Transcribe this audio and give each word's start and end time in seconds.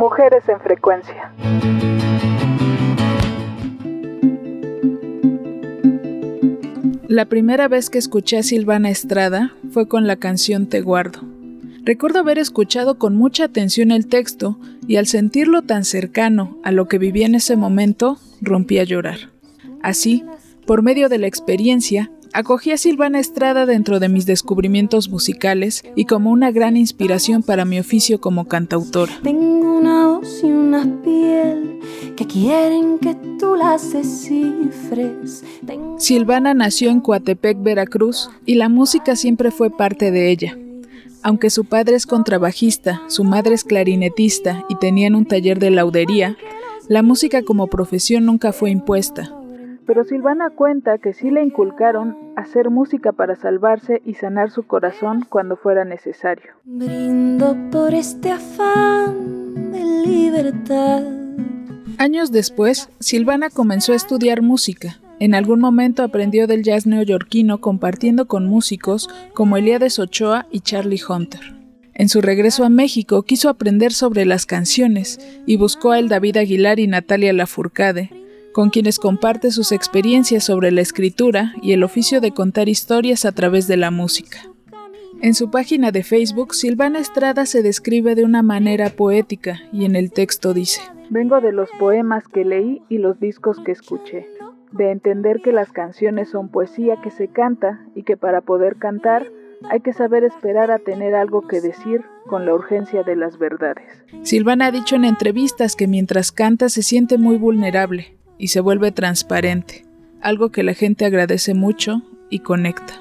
Mujeres 0.00 0.48
en 0.48 0.58
frecuencia. 0.60 1.30
La 7.06 7.26
primera 7.26 7.68
vez 7.68 7.90
que 7.90 7.98
escuché 7.98 8.38
a 8.38 8.42
Silvana 8.42 8.88
Estrada 8.88 9.52
fue 9.70 9.88
con 9.88 10.06
la 10.06 10.16
canción 10.16 10.68
Te 10.68 10.80
guardo. 10.80 11.20
Recuerdo 11.84 12.20
haber 12.20 12.38
escuchado 12.38 12.96
con 12.96 13.14
mucha 13.14 13.44
atención 13.44 13.90
el 13.90 14.06
texto 14.06 14.58
y 14.88 14.96
al 14.96 15.06
sentirlo 15.06 15.60
tan 15.60 15.84
cercano 15.84 16.56
a 16.64 16.72
lo 16.72 16.88
que 16.88 16.96
vivía 16.96 17.26
en 17.26 17.34
ese 17.34 17.56
momento, 17.56 18.16
rompí 18.40 18.78
a 18.78 18.84
llorar. 18.84 19.18
Así, 19.82 20.24
por 20.66 20.80
medio 20.80 21.10
de 21.10 21.18
la 21.18 21.26
experiencia, 21.26 22.10
acogí 22.32 22.72
a 22.72 22.78
Silvana 22.78 23.18
Estrada 23.18 23.66
dentro 23.66 24.00
de 24.00 24.08
mis 24.08 24.26
descubrimientos 24.26 25.08
musicales 25.08 25.82
y 25.96 26.04
como 26.04 26.30
una 26.30 26.50
gran 26.50 26.76
inspiración 26.76 27.42
para 27.42 27.64
mi 27.64 27.78
oficio 27.78 28.20
como 28.20 28.46
cantautora. 28.46 29.12
Tengo 29.22 29.78
una 29.78 30.06
voz 30.06 30.40
y 30.42 30.46
una 30.46 30.84
piel 31.02 31.80
que 32.16 32.26
quieren 32.26 32.98
que 32.98 33.14
tú 33.38 33.56
las 33.56 33.92
descifres. 33.92 35.44
Silvana 35.98 36.54
nació 36.54 36.90
en 36.90 37.00
Coatepec, 37.00 37.62
Veracruz, 37.62 38.30
y 38.46 38.54
la 38.54 38.68
música 38.68 39.16
siempre 39.16 39.50
fue 39.50 39.70
parte 39.70 40.10
de 40.10 40.30
ella. 40.30 40.58
Aunque 41.22 41.50
su 41.50 41.64
padre 41.66 41.96
es 41.96 42.06
contrabajista, 42.06 43.02
su 43.08 43.24
madre 43.24 43.54
es 43.54 43.64
clarinetista 43.64 44.64
y 44.68 44.76
tenían 44.76 45.14
un 45.14 45.26
taller 45.26 45.58
de 45.58 45.70
laudería, 45.70 46.36
la 46.88 47.02
música 47.02 47.42
como 47.42 47.66
profesión 47.66 48.24
nunca 48.24 48.52
fue 48.52 48.70
impuesta. 48.70 49.34
Pero 49.90 50.04
Silvana 50.04 50.50
cuenta 50.50 50.98
que 50.98 51.12
sí 51.12 51.32
le 51.32 51.42
inculcaron 51.42 52.16
hacer 52.36 52.70
música 52.70 53.10
para 53.10 53.34
salvarse 53.34 54.00
y 54.04 54.14
sanar 54.14 54.52
su 54.52 54.62
corazón 54.62 55.26
cuando 55.28 55.56
fuera 55.56 55.84
necesario. 55.84 56.52
Brindo 56.62 57.56
por 57.72 57.92
este 57.92 58.30
afán 58.30 59.72
de 59.72 60.06
libertad. 60.06 61.02
Años 61.98 62.30
después, 62.30 62.88
Silvana 63.00 63.50
comenzó 63.50 63.92
a 63.92 63.96
estudiar 63.96 64.42
música. 64.42 65.00
En 65.18 65.34
algún 65.34 65.58
momento 65.58 66.04
aprendió 66.04 66.46
del 66.46 66.62
jazz 66.62 66.86
neoyorquino 66.86 67.60
compartiendo 67.60 68.28
con 68.28 68.46
músicos 68.46 69.10
como 69.34 69.56
Eliades 69.56 69.98
Ochoa 69.98 70.46
y 70.52 70.60
Charlie 70.60 71.02
Hunter. 71.02 71.40
En 71.94 72.08
su 72.08 72.20
regreso 72.20 72.64
a 72.64 72.68
México 72.68 73.24
quiso 73.24 73.48
aprender 73.48 73.92
sobre 73.92 74.24
las 74.24 74.46
canciones 74.46 75.18
y 75.46 75.56
buscó 75.56 75.90
a 75.90 75.98
el 75.98 76.08
David 76.08 76.36
Aguilar 76.36 76.78
y 76.78 76.86
Natalia 76.86 77.32
Lafourcade, 77.32 78.19
con 78.52 78.70
quienes 78.70 78.98
comparte 78.98 79.50
sus 79.50 79.72
experiencias 79.72 80.44
sobre 80.44 80.70
la 80.70 80.80
escritura 80.80 81.54
y 81.62 81.72
el 81.72 81.82
oficio 81.82 82.20
de 82.20 82.32
contar 82.32 82.68
historias 82.68 83.24
a 83.24 83.32
través 83.32 83.66
de 83.68 83.76
la 83.76 83.90
música. 83.90 84.38
En 85.22 85.34
su 85.34 85.50
página 85.50 85.90
de 85.90 86.02
Facebook, 86.02 86.54
Silvana 86.54 86.98
Estrada 86.98 87.44
se 87.46 87.62
describe 87.62 88.14
de 88.14 88.24
una 88.24 88.42
manera 88.42 88.90
poética 88.90 89.60
y 89.72 89.84
en 89.84 89.94
el 89.94 90.12
texto 90.12 90.54
dice, 90.54 90.80
Vengo 91.10 91.40
de 91.40 91.52
los 91.52 91.68
poemas 91.78 92.24
que 92.26 92.44
leí 92.44 92.82
y 92.88 92.98
los 92.98 93.20
discos 93.20 93.58
que 93.64 93.72
escuché 93.72 94.26
de 94.72 94.92
entender 94.92 95.40
que 95.42 95.52
las 95.52 95.72
canciones 95.72 96.30
son 96.30 96.48
poesía 96.48 97.00
que 97.02 97.10
se 97.10 97.28
canta 97.28 97.80
y 97.94 98.04
que 98.04 98.16
para 98.16 98.40
poder 98.40 98.76
cantar 98.76 99.26
hay 99.68 99.80
que 99.80 99.92
saber 99.92 100.24
esperar 100.24 100.70
a 100.70 100.78
tener 100.78 101.14
algo 101.14 101.46
que 101.46 101.60
decir 101.60 102.02
con 102.26 102.46
la 102.46 102.54
urgencia 102.54 103.02
de 103.02 103.16
las 103.16 103.38
verdades. 103.38 103.84
Silvana 104.22 104.66
ha 104.66 104.70
dicho 104.70 104.96
en 104.96 105.04
entrevistas 105.04 105.76
que 105.76 105.86
mientras 105.86 106.32
canta 106.32 106.68
se 106.68 106.82
siente 106.82 107.18
muy 107.18 107.36
vulnerable 107.36 108.16
y 108.40 108.48
se 108.48 108.60
vuelve 108.60 108.90
transparente, 108.90 109.84
algo 110.22 110.48
que 110.48 110.62
la 110.62 110.72
gente 110.72 111.04
agradece 111.04 111.52
mucho 111.52 112.02
y 112.30 112.38
conecta. 112.38 112.94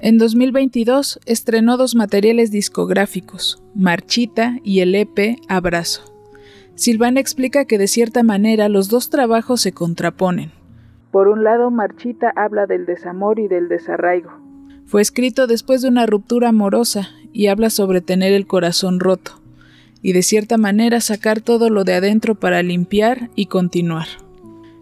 En 0.00 0.18
2022 0.18 1.20
estrenó 1.26 1.76
dos 1.76 1.94
materiales 1.94 2.50
discográficos, 2.50 3.62
Marchita 3.74 4.56
y 4.64 4.80
el 4.80 4.94
EP 4.94 5.38
Abrazo. 5.48 6.02
Silvana 6.76 7.20
explica 7.20 7.66
que 7.66 7.76
de 7.76 7.88
cierta 7.88 8.22
manera 8.22 8.68
los 8.68 8.88
dos 8.88 9.10
trabajos 9.10 9.60
se 9.60 9.72
contraponen. 9.72 10.52
Por 11.10 11.28
un 11.28 11.44
lado, 11.44 11.70
Marchita 11.70 12.32
habla 12.36 12.66
del 12.66 12.86
desamor 12.86 13.38
y 13.38 13.48
del 13.48 13.68
desarraigo. 13.68 14.30
Fue 14.86 15.02
escrito 15.02 15.46
después 15.46 15.82
de 15.82 15.88
una 15.88 16.06
ruptura 16.06 16.50
amorosa 16.50 17.10
y 17.32 17.48
habla 17.48 17.68
sobre 17.68 18.00
tener 18.00 18.32
el 18.32 18.46
corazón 18.46 19.00
roto 19.00 19.40
y 20.06 20.12
de 20.12 20.22
cierta 20.22 20.56
manera 20.56 21.00
sacar 21.00 21.40
todo 21.40 21.68
lo 21.68 21.82
de 21.82 21.94
adentro 21.94 22.36
para 22.36 22.62
limpiar 22.62 23.28
y 23.34 23.46
continuar. 23.46 24.06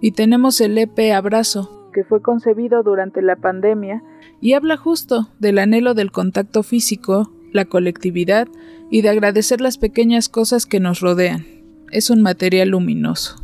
Y 0.00 0.12
tenemos 0.12 0.62
el 0.62 0.78
EP 0.78 1.12
Abrazo, 1.12 1.90
que 1.92 2.04
fue 2.04 2.22
concebido 2.22 2.82
durante 2.82 3.20
la 3.20 3.36
pandemia 3.36 4.02
y 4.40 4.54
habla 4.54 4.78
justo 4.78 5.28
del 5.38 5.58
anhelo 5.58 5.92
del 5.92 6.10
contacto 6.10 6.62
físico, 6.62 7.30
la 7.52 7.66
colectividad 7.66 8.48
y 8.90 9.02
de 9.02 9.10
agradecer 9.10 9.60
las 9.60 9.76
pequeñas 9.76 10.30
cosas 10.30 10.64
que 10.64 10.80
nos 10.80 11.00
rodean 11.00 11.44
es 11.92 12.08
un 12.08 12.22
material 12.22 12.70
luminoso. 12.70 13.36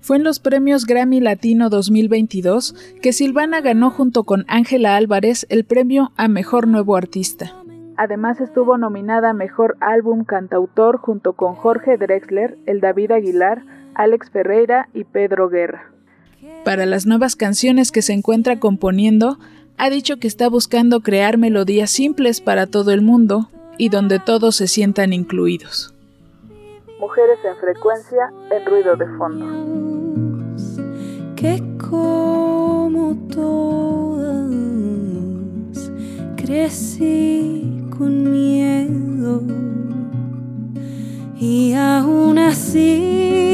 Fue 0.00 0.16
en 0.16 0.22
los 0.22 0.38
premios 0.38 0.86
Grammy 0.86 1.18
Latino 1.18 1.70
2022 1.70 2.76
que 3.02 3.12
Silvana 3.12 3.62
ganó 3.62 3.90
junto 3.90 4.22
con 4.22 4.44
Ángela 4.46 4.94
Álvarez 4.94 5.44
el 5.48 5.64
premio 5.64 6.12
a 6.14 6.28
Mejor 6.28 6.68
Nuevo 6.68 6.94
Artista. 6.94 7.57
Además 7.98 8.40
estuvo 8.40 8.78
nominada 8.78 9.30
a 9.30 9.32
Mejor 9.32 9.76
Álbum 9.80 10.24
Cantautor 10.24 10.98
junto 10.98 11.32
con 11.32 11.56
Jorge 11.56 11.96
Drexler, 11.96 12.56
el 12.64 12.80
David 12.80 13.10
Aguilar, 13.10 13.64
Alex 13.96 14.30
Ferreira 14.30 14.88
y 14.94 15.02
Pedro 15.02 15.48
Guerra. 15.48 15.90
Para 16.64 16.86
las 16.86 17.06
nuevas 17.06 17.34
canciones 17.34 17.90
que 17.90 18.02
se 18.02 18.12
encuentra 18.12 18.60
componiendo, 18.60 19.38
ha 19.78 19.90
dicho 19.90 20.18
que 20.18 20.28
está 20.28 20.48
buscando 20.48 21.00
crear 21.00 21.38
melodías 21.38 21.90
simples 21.90 22.40
para 22.40 22.68
todo 22.68 22.92
el 22.92 23.02
mundo 23.02 23.50
y 23.78 23.88
donde 23.88 24.20
todos 24.20 24.54
se 24.54 24.68
sientan 24.68 25.12
incluidos. 25.12 25.92
Mujeres 27.00 27.40
en 27.44 27.56
frecuencia 27.56 28.30
en 28.52 28.64
ruido 28.64 28.94
de 28.94 29.06
fondo. 29.18 29.44
Que 31.34 31.60
como 31.90 33.16
crecí 36.48 37.84
con 37.98 38.32
miedo 38.32 39.42
y 41.38 41.74
aún 41.74 42.38
así 42.38 43.47